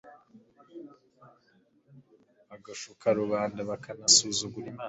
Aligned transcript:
bagashuka 2.49 3.05
rubanda, 3.19 3.59
bakanasuzugura 3.69 4.67
Imana. 4.69 4.79